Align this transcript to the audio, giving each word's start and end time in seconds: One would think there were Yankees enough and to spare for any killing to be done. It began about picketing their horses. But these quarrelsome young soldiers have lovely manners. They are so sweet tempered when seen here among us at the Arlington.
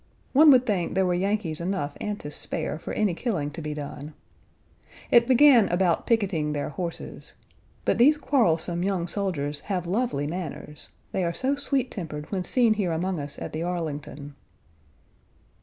One 0.33 0.49
would 0.49 0.65
think 0.65 0.95
there 0.95 1.05
were 1.05 1.13
Yankees 1.13 1.61
enough 1.61 1.95
and 2.01 2.19
to 2.21 2.31
spare 2.31 2.79
for 2.79 2.91
any 2.93 3.13
killing 3.13 3.51
to 3.51 3.61
be 3.61 3.75
done. 3.75 4.15
It 5.11 5.27
began 5.27 5.69
about 5.69 6.07
picketing 6.07 6.53
their 6.53 6.69
horses. 6.69 7.35
But 7.85 7.99
these 7.99 8.17
quarrelsome 8.17 8.81
young 8.81 9.07
soldiers 9.07 9.59
have 9.69 9.85
lovely 9.85 10.25
manners. 10.25 10.89
They 11.11 11.23
are 11.23 11.33
so 11.33 11.53
sweet 11.53 11.91
tempered 11.91 12.31
when 12.31 12.43
seen 12.43 12.73
here 12.73 12.91
among 12.93 13.19
us 13.19 13.37
at 13.37 13.53
the 13.53 13.61
Arlington. 13.61 14.33